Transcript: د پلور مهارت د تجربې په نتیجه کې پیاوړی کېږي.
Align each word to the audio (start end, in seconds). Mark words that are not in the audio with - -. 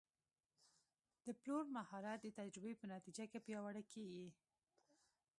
د 1.25 1.27
پلور 1.39 1.65
مهارت 1.77 2.19
د 2.23 2.27
تجربې 2.39 2.73
په 2.77 2.85
نتیجه 2.93 3.25
کې 3.31 3.39
پیاوړی 3.45 3.83
کېږي. 3.93 4.27